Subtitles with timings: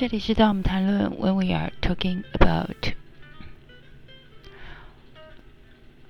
[0.00, 2.94] 这里是当我们谈论 when we are talking about，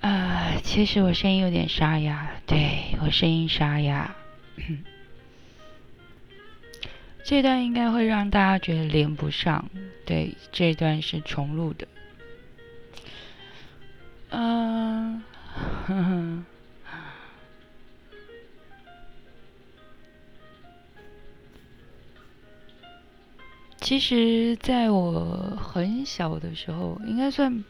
[0.00, 4.14] 啊，其实我声音有点沙哑，对我声音沙哑，
[7.24, 9.68] 这段应该会让大家觉得连不上，
[10.06, 11.88] 对，这段是重录的，
[14.28, 15.20] 嗯，
[15.88, 16.44] 哼哼。
[23.90, 27.64] 其实，在我很小的时候，应该算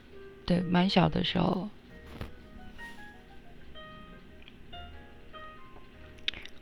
[0.44, 1.70] 对蛮小的时候，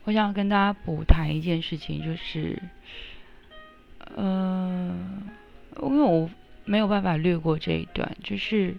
[0.05, 2.63] 我想跟大家补谈一件事情，就是，
[4.17, 5.29] 嗯，
[5.83, 6.31] 因为我
[6.65, 8.77] 没有办法略过这一段，就是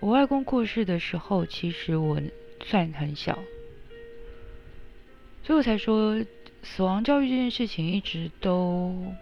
[0.00, 2.20] 我外公过世的时候，其实我
[2.64, 3.38] 算很小，
[5.44, 6.20] 所以我才说。
[6.64, 9.14] 死亡教育这件事情一直都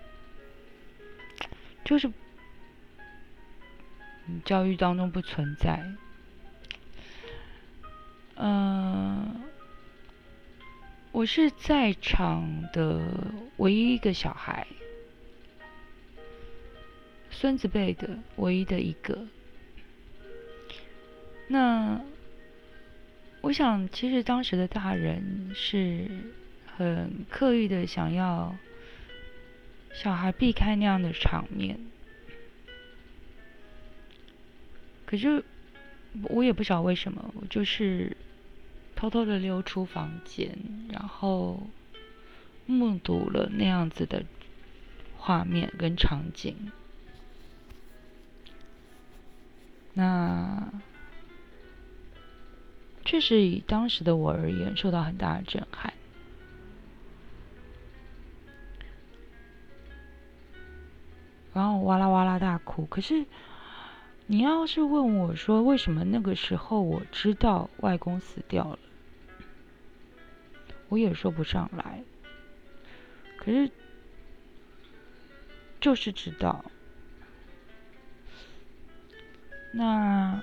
[1.84, 2.10] 就是
[4.44, 5.84] 教育当中不存在。
[8.36, 9.42] 嗯，
[11.10, 13.02] 我是在场的
[13.56, 14.66] 唯一一个小孩，
[17.30, 19.26] 孙子辈的唯一的一个。
[21.48, 22.00] 那
[23.40, 26.08] 我想，其实当时的大人是。
[26.76, 28.56] 很刻意的想要
[29.92, 31.78] 小孩避开那样的场面，
[35.04, 35.44] 可是
[36.24, 38.16] 我也不晓得为什么，我就是
[38.96, 40.56] 偷偷的溜出房间，
[40.90, 41.66] 然后
[42.66, 44.24] 目睹了那样子的
[45.16, 46.72] 画面跟场景。
[49.94, 50.72] 那
[53.04, 55.92] 确实以当时的我而言，受到很大的震撼。
[61.52, 62.86] 然后哇啦哇啦大哭。
[62.86, 63.26] 可是，
[64.26, 68.78] 你要是问我说，为什么那个时候我知道外公死掉了，
[70.88, 72.02] 我也说不上来。
[73.36, 73.70] 可是，
[75.80, 76.64] 就是知道。
[79.72, 80.40] 那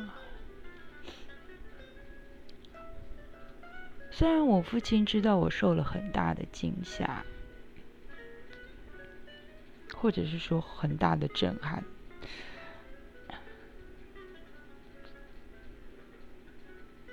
[4.11, 7.23] 虽然我父亲知道我受了很大的惊吓。
[10.01, 11.83] 或者是说很大的震撼，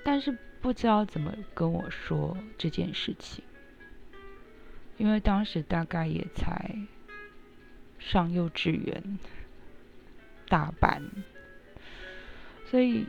[0.05, 3.43] 但是不知道怎么跟我说这件事情，
[4.95, 6.77] 因为当时大概也才
[7.99, 9.19] 上幼稚园
[10.47, 11.03] 大班，
[12.67, 13.05] 所以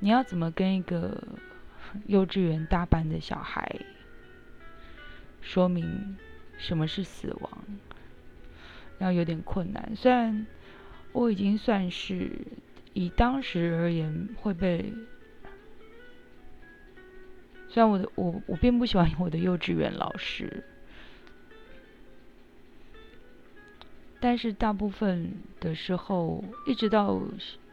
[0.00, 1.26] 你要怎么跟一个
[2.04, 3.80] 幼稚园大班的小孩
[5.40, 6.18] 说明？
[6.58, 7.50] 什么是死亡？
[8.98, 9.92] 然后有点困难。
[9.96, 10.46] 虽然
[11.12, 12.32] 我已经算是
[12.92, 14.92] 以当时而言会被，
[17.68, 20.64] 虽然我的我我并不喜欢我的幼稚园老师，
[24.18, 27.22] 但是大部分的时候，一直到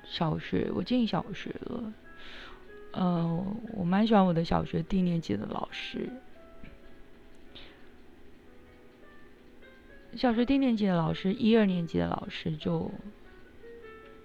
[0.03, 1.93] 小学，我进小学了，
[2.91, 6.07] 呃，我蛮喜欢我的小学低年级的老师。
[10.15, 12.89] 小学低年级的老师，一二年级的老师就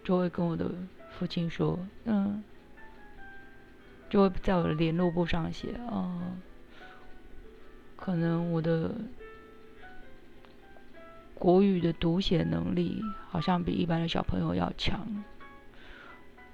[0.04, 0.70] 就会跟我的
[1.10, 2.42] 父亲说，嗯，
[4.08, 6.40] 就会在我的联络簿上写，嗯，
[7.96, 8.94] 可能我的
[11.34, 15.24] 国语的读写能力好像比一般的小朋友要强。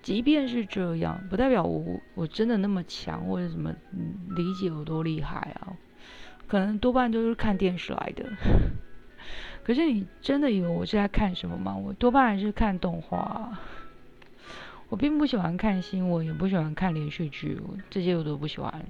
[0.03, 3.75] 即便是这样，不代表我我真的那么强，或者什么
[4.35, 5.77] 理解有多厉害啊？
[6.47, 8.25] 可能多半都是看电视来的。
[9.67, 11.77] 可是你真的以为我是在看什么吗？
[11.77, 13.59] 我多半还是看动画。
[14.89, 17.61] 我并不喜欢看新闻，也不喜欢看连续剧，
[17.91, 18.87] 这些我都不喜欢。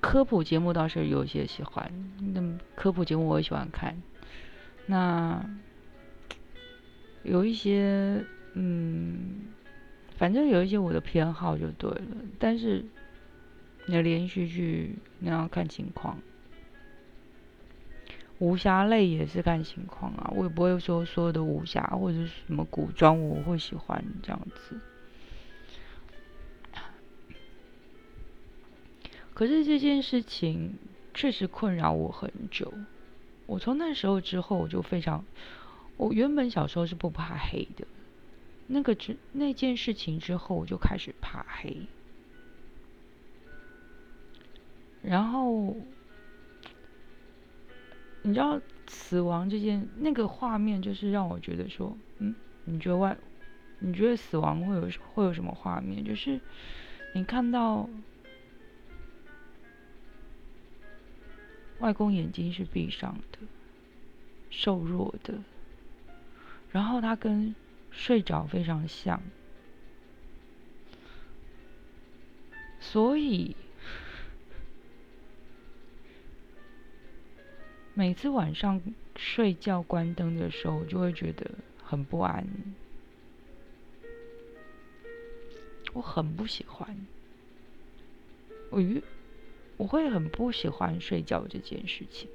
[0.00, 1.90] 科普节目倒是有些喜欢，
[2.32, 2.40] 那
[2.76, 4.00] 科普节目我也喜欢看。
[4.86, 5.44] 那
[7.24, 9.40] 有一些，嗯，
[10.16, 12.06] 反正有一些我的偏好就对了。
[12.38, 12.84] 但是
[13.86, 16.16] 你的连续剧那要看情况。
[18.40, 24.80] 武侠类也是看情况啊，我也不会说所有的武侠或者什么古装我会喜欢这样子。
[29.32, 30.74] 可是这件事情
[31.14, 32.72] 确实困扰我很久。
[33.46, 35.24] 我从那时候之后，我就非常，
[35.96, 37.86] 我原本小时候是不怕黑的，
[38.66, 41.86] 那个之那件事情之后，我就开始怕黑，
[45.02, 45.76] 然后。
[48.26, 52.34] 你知道死亡这件那个画面，就是让我觉得说，嗯，
[52.64, 53.14] 你觉得外，
[53.80, 56.02] 你觉得死亡会有会有什么画面？
[56.02, 56.40] 就是
[57.14, 57.86] 你看到
[61.80, 63.38] 外公眼睛是闭上的，
[64.48, 65.34] 瘦弱的，
[66.70, 67.54] 然后他跟
[67.90, 69.20] 睡着非常像，
[72.80, 73.54] 所以。
[77.96, 78.82] 每次晚上
[79.14, 81.48] 睡觉关灯的时候，我就会觉得
[81.80, 82.44] 很不安。
[85.92, 87.06] 我很不喜欢，
[88.70, 88.82] 我
[89.76, 92.28] 我会很不喜欢睡觉这件事情。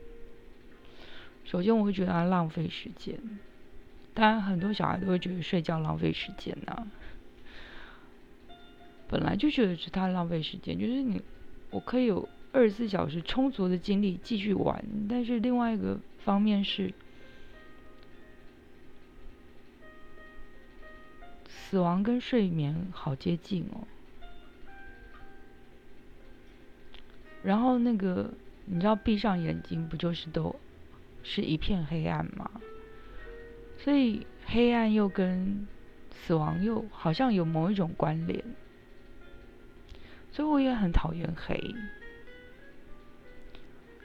[1.44, 3.20] 首先，我会觉得它浪费时间。
[4.14, 6.88] 当然，很多小孩都会觉得睡觉浪费时间呐。
[9.10, 11.22] 本来就觉得是他浪费时间，就是你，
[11.70, 12.30] 我可以有。
[12.52, 16.92] 二十四小时充足的精力继续玩，但是另外一个方面是，
[21.48, 23.88] 死亡跟睡眠好接近哦。
[27.44, 28.34] 然后那个，
[28.66, 30.56] 你知道，闭上眼睛不就是都
[31.24, 32.50] 是一片黑暗吗？
[33.78, 35.68] 所以黑暗又跟
[36.12, 38.44] 死亡又好像有某一种关联，
[40.32, 41.74] 所以我也很讨厌黑。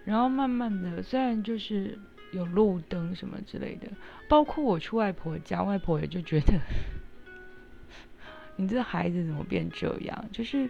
[0.04, 1.98] 然后慢慢的，虽然就是
[2.32, 3.88] 有路灯什么之类的，
[4.28, 6.60] 包括我去外婆家，外婆也就觉得，
[8.56, 10.24] 你这孩子怎么变这样？
[10.30, 10.68] 就是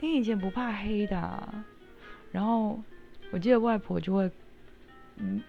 [0.00, 1.64] 你以前不怕黑的，
[2.32, 2.82] 然后
[3.30, 4.30] 我记得外婆就会，
[5.16, 5.42] 嗯，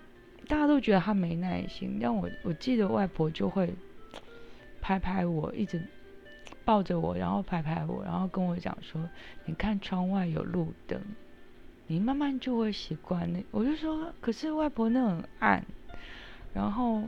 [0.48, 3.74] 大家都觉得她没耐心，但我我记得外婆就会
[4.82, 5.82] 拍拍我，一直
[6.66, 9.10] 抱着我，然后拍拍我，然后跟我讲说
[9.46, 11.00] ：“你看窗外有路灯。”
[11.92, 15.66] 你慢慢就会习惯那，我就说，可是外婆那很暗，
[16.54, 17.02] 然后，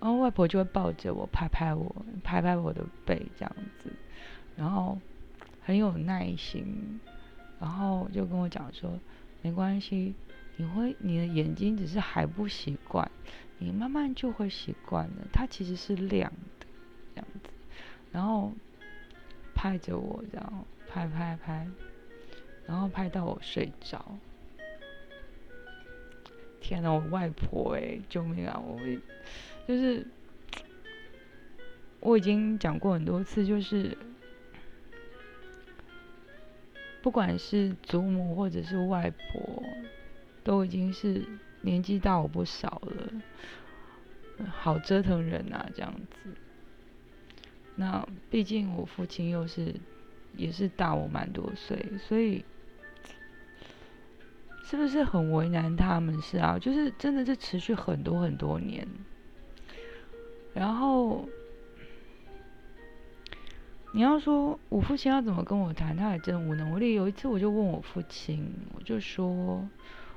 [0.00, 1.94] 然后外婆就会抱着我，拍拍我，
[2.24, 3.92] 拍拍我的背这样子，
[4.56, 4.98] 然后
[5.60, 6.98] 很有耐心，
[7.60, 8.98] 然后就跟我讲说，
[9.42, 10.14] 没关系，
[10.56, 13.10] 你会你的眼睛只是还不习惯，
[13.58, 16.66] 你慢慢就会习惯了，它其实是亮的
[17.14, 17.50] 这样子，
[18.12, 18.50] 然后
[19.54, 20.64] 拍着我这样。
[20.88, 21.66] 拍拍拍，
[22.66, 24.16] 然后拍到我睡着。
[26.60, 28.58] 天哪，我外婆哎，救命啊！
[28.58, 28.78] 我
[29.66, 30.06] 就是
[32.00, 33.96] 我已经讲过很多次，就是
[37.02, 39.62] 不管是祖母或者是外婆，
[40.42, 41.24] 都已经是
[41.60, 46.30] 年纪大我不少了，好折腾人啊，这样子。
[47.76, 49.74] 那毕竟我父亲又是。
[50.36, 52.44] 也是大我蛮多岁，所以
[54.62, 56.20] 是不是很为难他们？
[56.20, 58.86] 是啊，就是真的是持续很多很多年。
[60.54, 61.28] 然后
[63.92, 66.94] 你要说我父亲要怎么跟我谈，他还真无能为力。
[66.94, 69.66] 有一次我就问我父亲，我就说，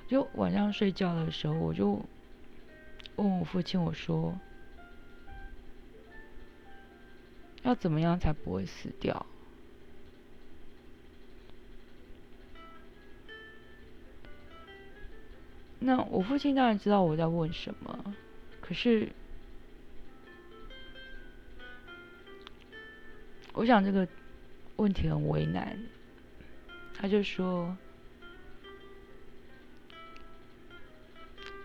[0.08, 2.04] 就晚上睡觉的时候，我就
[3.16, 4.38] 问我父亲，我说
[7.64, 9.26] 要怎么样才不会死掉？
[15.84, 18.16] 那我父亲当然知道我在问什么，
[18.62, 19.12] 可是
[23.54, 24.08] 我想这个
[24.76, 25.76] 问题很为难。
[26.94, 27.76] 他就说：“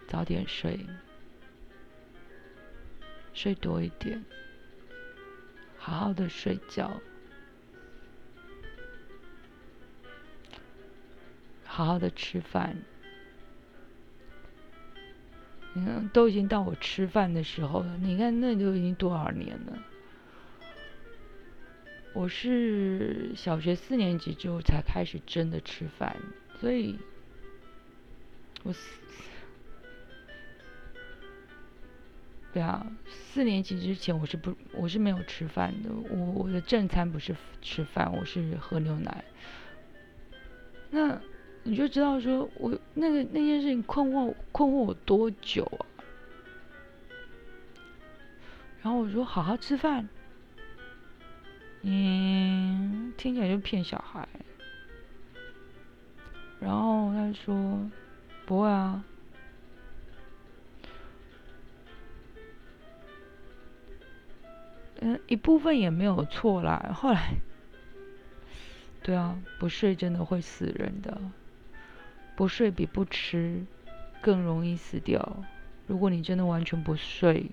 [0.08, 0.80] 早点睡，
[3.34, 4.24] 睡多一点，
[5.76, 6.98] 好好的睡觉，
[11.64, 12.74] 好好的吃饭。”
[15.76, 17.98] 你看，都已经到我吃饭的时候了。
[17.98, 19.78] 你看，那都已经多少年了？
[22.14, 26.16] 我是小学四年级之后才开始真的吃饭，
[26.58, 26.98] 所以，
[28.62, 28.90] 我四
[32.54, 35.90] 对啊，四年级之前我是不我是没有吃饭的。
[36.08, 39.22] 我我的正餐不是吃饭，我是喝牛奶。
[40.90, 41.20] 那。
[41.68, 45.82] 你就知道，说我那个那件事情困惑困惑我多久啊？
[48.82, 50.08] 然后我说好好吃饭，
[51.82, 54.28] 嗯，听起来就骗小孩。
[56.60, 57.90] 然后他就说
[58.46, 59.04] 不会啊，
[65.00, 66.92] 嗯，一部分也没有错啦。
[66.94, 67.34] 后来，
[69.02, 71.20] 对啊，不睡真的会死人的。
[72.36, 73.64] 不睡比不吃
[74.20, 75.42] 更容易死掉。
[75.86, 77.50] 如果你真的完全不睡，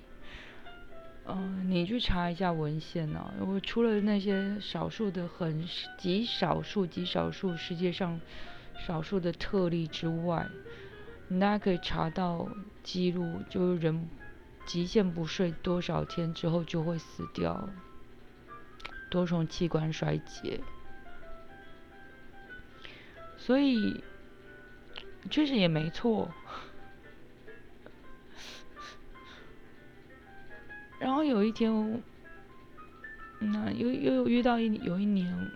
[1.26, 3.34] 嗯，你去查一下文献呢。
[3.40, 5.66] 我除了那些少数的很
[5.98, 8.20] 极少数、极少数世界上
[8.86, 10.48] 少数的特例之外，
[11.30, 12.50] 大家可以查到
[12.84, 14.10] 记录，就是人
[14.66, 17.70] 极限不睡多少天之后就会死掉，
[19.10, 20.60] 多重器官衰竭。
[23.38, 24.04] 所以
[25.30, 26.30] 确实也没错。
[31.00, 32.02] 然后有一天，
[33.40, 35.52] 那又又遇到一有一年，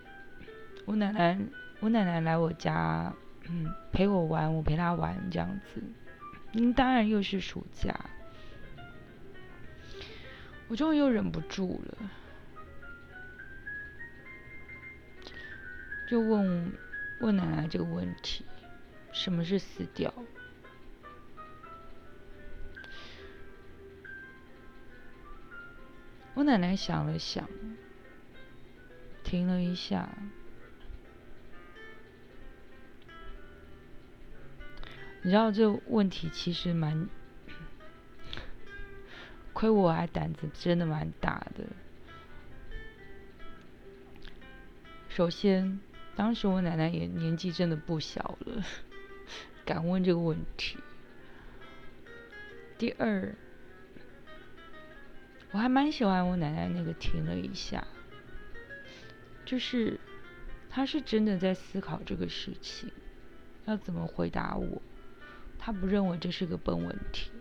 [0.86, 1.40] 我奶奶
[1.80, 3.14] 我奶奶来我家，
[3.48, 5.82] 嗯，陪我玩，我陪她玩这样子。
[6.54, 7.94] 嗯，当然又是暑假，
[10.68, 12.10] 我终于又忍不住了，
[16.10, 16.74] 就问
[17.22, 18.44] 问奶奶这个问题：
[19.18, 20.14] 什么是死掉？
[26.36, 27.50] 我奶奶想了想，
[29.24, 30.08] 停了一下。
[35.24, 37.10] 你知道这问题其实蛮，
[39.52, 41.66] 亏我还胆子真的蛮大的。
[45.10, 45.82] 首先，
[46.16, 48.64] 当时我奶奶也年纪真的不小了，
[49.68, 50.80] 敢问这个问题。
[52.80, 53.36] 第二。
[55.52, 57.88] 我还蛮喜欢我奶奶那个停了一下，
[59.46, 59.98] 就是
[60.70, 62.92] 她是真的在思考这个事情，
[63.66, 64.82] 要怎么回答我，
[65.58, 67.32] 她不认为这是个笨问题，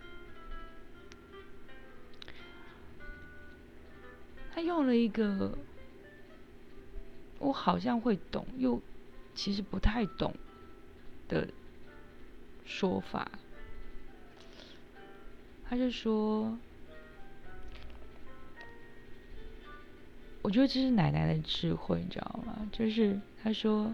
[4.54, 5.58] 她用了一个
[7.40, 8.80] 我好像会懂又
[9.34, 10.32] 其实不太懂
[11.28, 11.48] 的
[12.66, 13.30] 说法，
[15.68, 16.58] 他就说。
[20.42, 22.70] 我觉得这是奶奶的智慧，你知道吗？
[22.70, 23.92] 就是她说，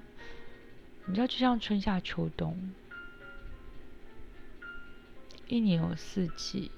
[1.07, 2.55] 你知道，就像春夏秋冬，
[5.49, 6.71] 一年有四季。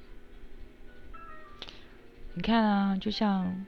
[2.35, 3.67] 你看啊，就像，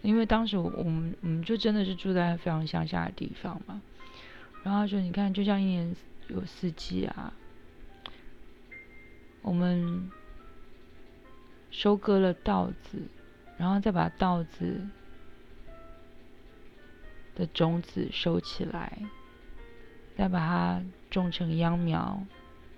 [0.00, 3.82] 因为当时我们我们就真的是住在非常乡下的地方嘛。
[4.62, 5.94] 然后说，你看，就像一年
[6.28, 7.34] 有四季啊，
[9.46, 10.10] 我们
[11.70, 12.98] 收割了稻子，
[13.56, 14.86] 然后再把稻子。
[17.36, 18.98] 的种子收起来，
[20.16, 22.24] 再把它种成秧苗，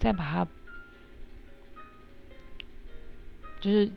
[0.00, 0.48] 再把它，
[3.60, 3.88] 就是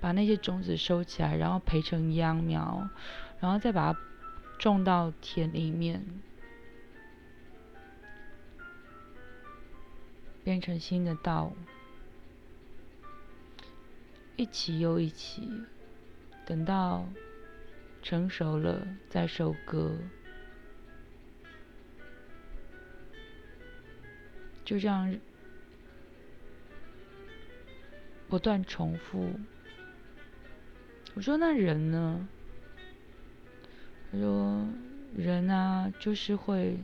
[0.00, 2.88] 把那些种子收起来，然后培成秧苗，
[3.40, 3.98] 然后再把它
[4.60, 6.06] 种到田里面，
[10.44, 11.52] 变成新的稻，
[14.36, 15.48] 一起又一起，
[16.44, 17.06] 等到。
[18.06, 19.96] 成熟了再收割，
[24.62, 25.18] 就这样
[28.28, 29.32] 不断重复。
[31.14, 32.28] 我说：“那人呢？”
[34.12, 34.68] 他说
[35.16, 36.78] ：“人啊，就是会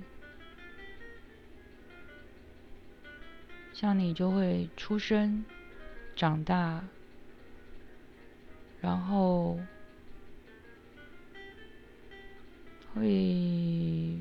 [3.74, 5.44] 像你，就会出生、
[6.16, 6.82] 长大，
[8.80, 9.58] 然后。”
[12.92, 14.18] 会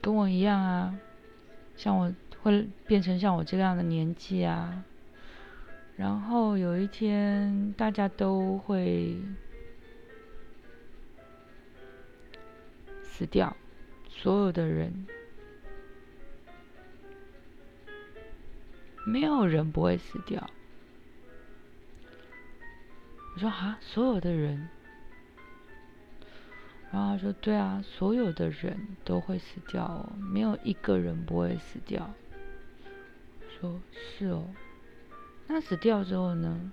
[0.00, 0.96] 跟我一样啊，
[1.76, 4.84] 像我会变成像我这样的年纪啊，
[5.96, 9.20] 然后有一天大家都会
[13.02, 13.56] 死掉，
[14.08, 15.06] 所有的人，
[19.04, 20.48] 没有人不会死掉。
[23.42, 24.68] 说啊，所有的人。
[26.92, 32.10] 然后他说：“对啊，所有的人都会死掉哦，没有一个人不会死掉。”
[33.58, 34.44] 说：“是哦，
[35.46, 36.70] 那死掉之后呢？”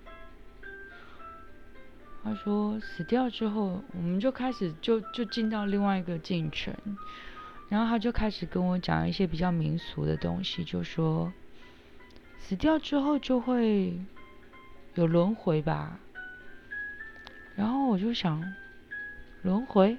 [2.22, 6.76] 他说：“死掉之后，我们就开始就就进到另外一个进程。”
[7.70, 11.32] 然后他就开始跟我讲一些比较民俗的东西，就说
[12.38, 13.98] ：“死掉之后就会
[14.96, 15.98] 有轮回吧。”
[17.60, 18.42] 然后我就想
[19.44, 19.98] ：“轮回？”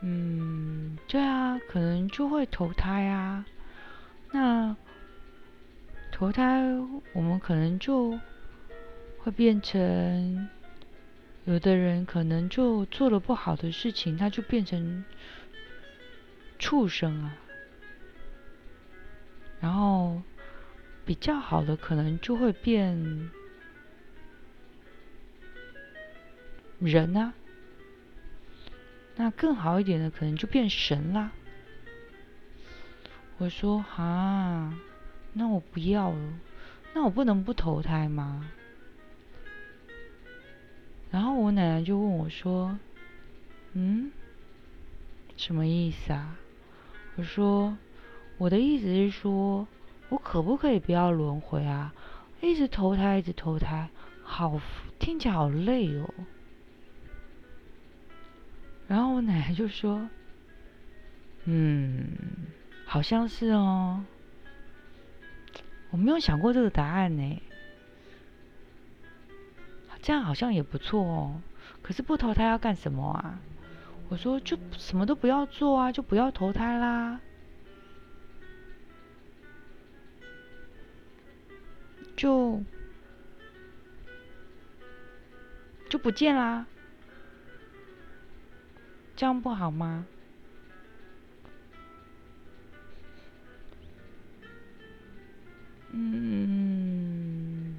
[0.00, 3.44] 嗯，对啊，可能就会投胎啊。
[4.30, 4.76] 那
[6.12, 6.62] 投胎，
[7.12, 8.16] 我们可能就
[9.18, 10.48] 会变成
[11.46, 15.04] 有的人可能就做了不好的事情，他就变成
[16.60, 17.36] 畜生啊。
[19.60, 20.22] 然后
[21.04, 23.28] 比较好的可能就会变
[26.78, 27.34] 人啊，
[29.16, 31.32] 那更好一点的可能就变神啦。
[33.38, 34.74] 我说哈，
[35.32, 36.38] 那我不要了，
[36.94, 38.50] 那我不能不投胎吗？
[41.10, 42.78] 然后我奶奶就问我说
[43.74, 44.10] ：“嗯，
[45.36, 46.38] 什么意思啊？”
[47.16, 47.76] 我说。
[48.40, 49.66] 我的意思是说，
[50.10, 51.92] 我可不可以不要轮回啊？
[52.40, 53.90] 一直投胎，一直投胎，
[54.22, 54.60] 好
[55.00, 56.08] 听起来好累哦。
[58.88, 60.08] 然后我奶奶就说
[61.44, 62.08] ：“嗯，
[62.84, 64.02] 好像是哦，
[65.90, 67.42] 我没有想过这个答案呢。
[70.00, 71.40] 这样好像也不错哦。
[71.82, 73.38] 可是不投胎要干什么啊？”
[74.08, 77.20] 我说：“就什么都不要做啊，就不要投胎啦。”
[82.16, 82.60] 就
[85.88, 86.66] 就不见啦，
[89.18, 90.06] 这样不好吗？
[95.90, 97.74] 嗯，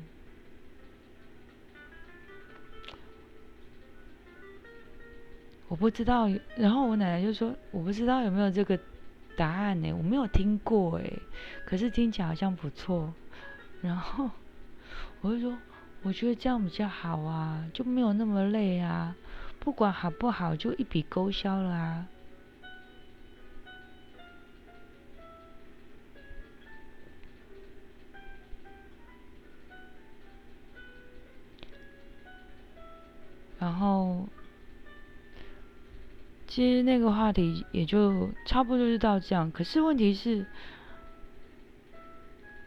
[5.70, 6.28] 我不知道。
[6.58, 8.78] 然后我奶奶就说：“我不知道有没有这个
[9.38, 9.94] 答案呢？
[9.94, 11.10] 我没有听过哎，
[11.66, 13.14] 可是听起来好像不错。”
[13.80, 14.30] 然后
[15.22, 15.58] 我就说，
[16.02, 19.16] 我觉得这样比较好啊，就没有那么累啊。
[19.60, 22.08] 不管好不好，就一笔勾销了啊。
[33.60, 34.28] 然后，
[36.48, 39.52] 其实那个话题也就差不多就到这样。
[39.52, 40.46] 可是问题是。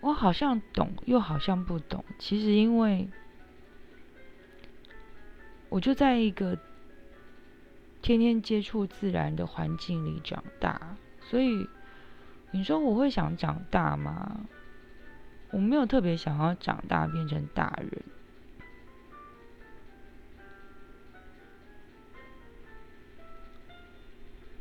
[0.02, 2.04] 我好像懂，又好像不懂。
[2.18, 3.08] 其实因为，
[5.68, 6.58] 我就在一个
[8.02, 11.68] 天天接触自然的环境里长大，所以
[12.50, 14.40] 你说我会想长大吗？
[15.52, 18.02] 我没有特别想要长大变成大人。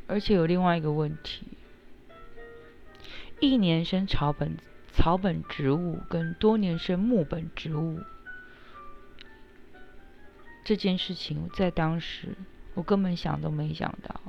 [0.06, 1.46] 而且有另外一个问题，
[3.40, 4.56] 一年生草本。
[4.94, 7.98] 草本植物跟多年生木本植物
[10.64, 12.36] 这件事情，在当时
[12.74, 14.20] 我根本想都没想到。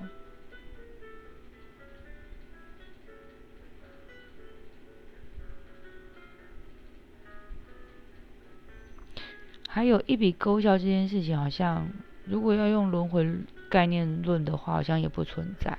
[9.67, 11.89] 还有一笔勾销这件事情，好像
[12.25, 13.27] 如果要用轮回
[13.69, 15.77] 概念论的话，好像也不存在。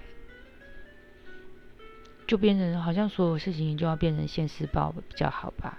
[2.26, 5.78] 就变成好像所有事情就要变成现世报比较好吧，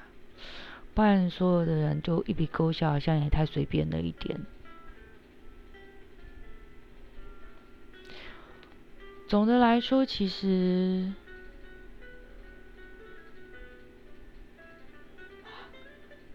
[0.93, 4.39] 不然所有的人就一笔勾销，好像也太随便了一点。
[9.27, 11.13] 总的来说，其实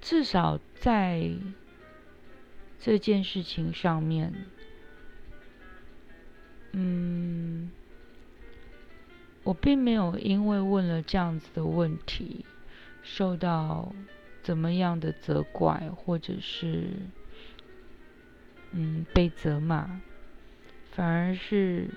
[0.00, 1.30] 至少在
[2.80, 4.32] 这件事情上面，
[6.72, 7.70] 嗯。
[9.42, 12.44] 我并没有因为问了这样子的问题，
[13.02, 13.92] 受到
[14.42, 16.90] 怎么样的责怪，或者是
[18.72, 20.02] 嗯被责骂，
[20.92, 21.88] 反而是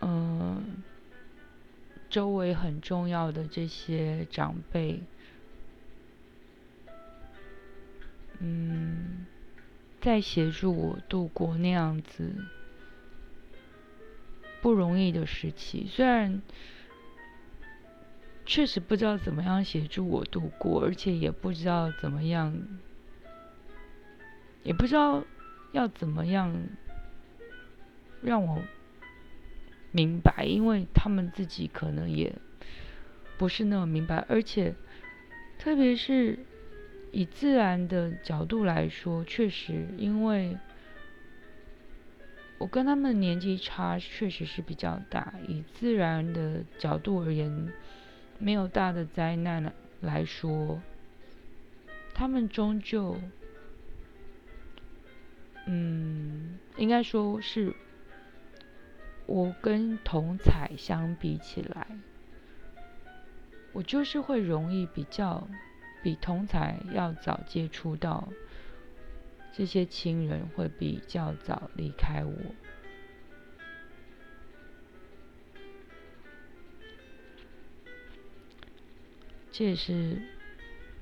[0.00, 0.82] 嗯
[2.08, 5.02] 周围很重要的这些长辈，
[8.38, 9.26] 嗯
[10.00, 12.34] 在协助我度过那样子。
[14.62, 16.42] 不容易的时期，虽然
[18.44, 22.54] 确实不知道怎么样协助我度过，而且也不知道怎么样，
[24.62, 25.24] 也不知道
[25.72, 26.54] 要怎么样
[28.20, 28.62] 让我
[29.92, 32.34] 明白，因为他们自己可能也
[33.38, 34.74] 不是那么明白，而且
[35.58, 36.38] 特别是
[37.12, 40.56] 以自然的角度来说，确实因为。
[42.58, 47.72] 我跟他们年纪差确实是比较大，以自然的角度而言，
[48.38, 49.72] 没有大的灾难
[50.02, 50.82] 来说，
[52.12, 53.18] 他们终究，
[55.66, 57.74] 嗯，应该说是，
[59.30, 61.86] 我跟同彩相比起来，
[63.72, 65.46] 我就是会容易比较
[66.02, 68.28] 比同彩要早接触到
[69.52, 72.34] 这些亲人会比较早离开我。
[79.52, 80.20] 这也是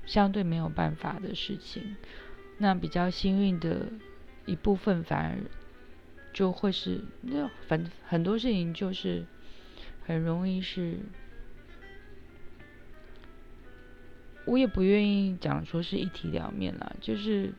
[0.05, 1.97] 相对没有办法的事情。
[2.59, 3.87] 那比较幸运的
[4.45, 5.39] 一部分，反而
[6.33, 9.25] 就会是那反很多事情就是
[10.05, 10.97] 很容易是，
[14.45, 17.53] 我也不愿意讲说是一体两面啦，就是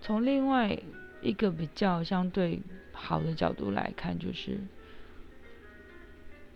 [0.00, 0.78] 从另外
[1.22, 2.60] 一个比较相对
[2.92, 4.58] 好的角度来看，就是。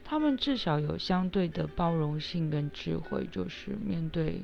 [0.04, 4.42] 他们至少有相对的包容性跟智慧，就是面对，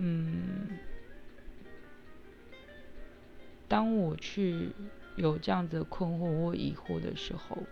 [0.00, 0.78] 嗯，
[3.66, 4.70] 当我去
[5.16, 7.64] 有这样子的困惑或疑惑的时候，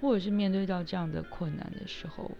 [0.00, 2.30] 或者是面对到这样的困难的时候，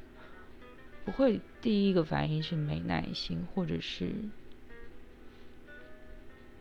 [1.05, 4.12] 不会第一个反应是没耐心，或者是，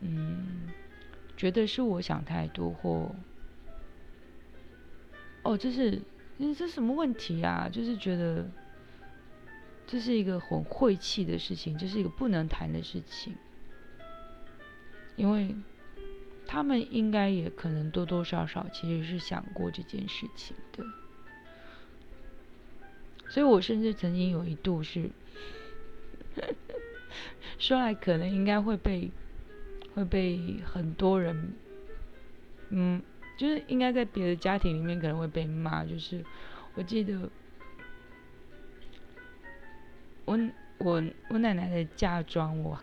[0.00, 0.70] 嗯。
[1.36, 3.12] 觉得是我想太多，或
[5.42, 6.00] 哦，这是
[6.38, 7.68] 这这什么问题啊？
[7.68, 8.48] 就是觉得
[9.86, 13.34] 这是一个很晦气的事情，这是一个不能谈的事情，
[15.16, 15.54] 因为
[16.46, 20.84] 他们应该也可能多多少少其实是想过这件事情的，
[23.28, 25.10] 所以我甚至曾经有一度是
[27.58, 29.10] 说来可能应该会被。
[29.94, 31.54] 会被很多人，
[32.70, 33.00] 嗯，
[33.38, 35.84] 就是应该在别的家庭里面可能会被骂。
[35.84, 36.24] 就是
[36.74, 37.30] 我记得，
[40.78, 42.78] 我我奶奶的嫁妆，我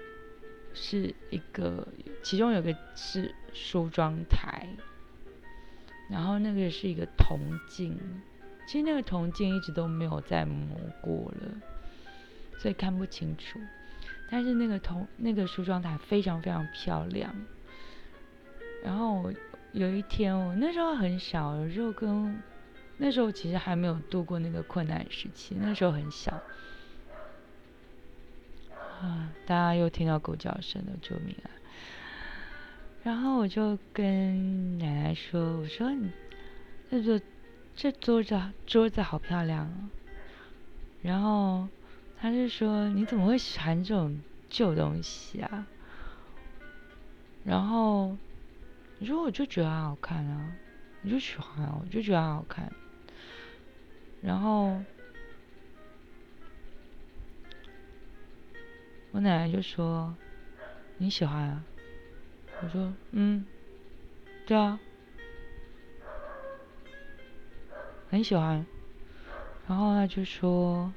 [0.73, 1.87] 是一个，
[2.23, 4.67] 其中有个是梳妆台，
[6.09, 7.97] 然后那个是一个铜镜，
[8.65, 11.51] 其实那个铜镜一直都没有再磨过了，
[12.57, 13.59] 所以看不清楚。
[14.29, 17.35] 但是那个铜那个梳妆台非常非常漂亮。
[18.83, 19.31] 然后
[19.73, 22.41] 有一天，我那时候很小，有时候跟
[22.97, 26.41] 那时候其实还没有度过那个困难时期，那时候很小。
[29.01, 29.31] 啊！
[29.45, 31.49] 大家又听到狗叫声了，救命啊！
[33.03, 36.11] 然后我就跟奶奶说：“我说你
[36.89, 37.21] 这桌
[37.75, 39.89] 这桌子桌子好漂亮哦。”
[41.01, 41.67] 然后。
[42.23, 45.65] 他就说：“你怎么会喜欢这种旧东西啊？”
[47.43, 48.15] 然后
[48.99, 50.53] 你说：“我就觉得好看啊，
[51.01, 52.71] 你就喜欢，我就觉得好看。”
[54.21, 54.79] 然后
[59.11, 60.15] 我奶奶就说
[60.97, 61.63] ：“你喜欢啊？”
[62.63, 63.45] 我说：“嗯，
[64.45, 64.79] 对啊，
[68.09, 68.65] 很喜欢。”
[69.67, 70.93] 然后他就说。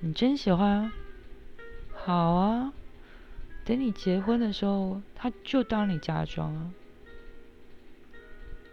[0.00, 0.92] 你真喜欢？
[1.92, 2.72] 好啊，
[3.64, 6.70] 等你结婚的时候，他就当你嫁妆啊。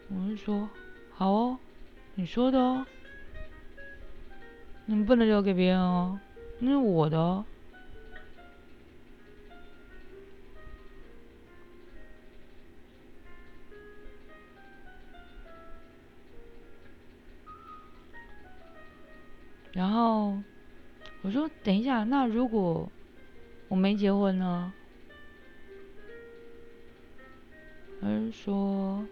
[0.10, 0.70] 我就说，
[1.16, 1.58] 好哦，
[2.14, 2.86] 你说的哦，
[4.86, 6.20] 你不能留给别人哦，
[6.60, 7.44] 那是我的哦。
[19.76, 20.42] 然后。
[21.22, 22.88] 我说：“等一下，那如果
[23.68, 24.72] 我没结婚呢？”
[28.00, 29.08] 他就说：“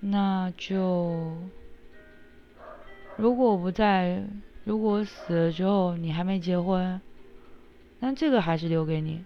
[0.00, 1.36] 那就
[3.16, 4.24] 如果我不在，
[4.64, 7.00] 如果我死了之后你还没结婚，
[8.00, 9.24] 那这个还是留给你。”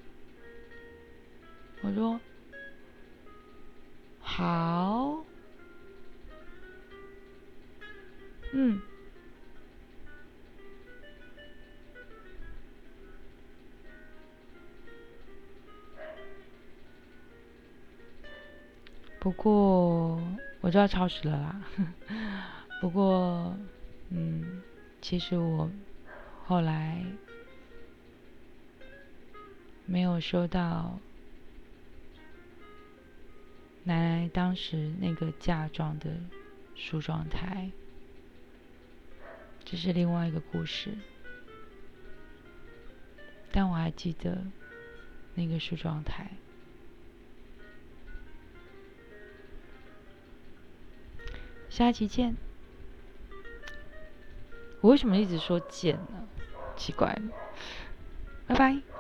[1.81, 2.21] 我说
[4.21, 5.25] ：“好，
[8.53, 8.79] 嗯。”
[19.27, 20.23] 不过
[20.61, 21.61] 我就要超时了啦。
[22.81, 23.57] 不过，
[24.11, 24.63] 嗯，
[25.01, 25.69] 其实我
[26.45, 27.05] 后来
[29.85, 30.97] 没有收到
[33.83, 36.09] 奶奶当时那个嫁妆的
[36.77, 37.69] 梳妆台，
[39.65, 40.97] 这是另外一个故事。
[43.51, 44.41] 但我还记得
[45.35, 46.31] 那个梳妆台。
[51.77, 52.35] 下期见。
[54.81, 56.27] 我为什么一直说见呢？
[56.75, 57.15] 奇怪。
[58.47, 58.96] 拜拜。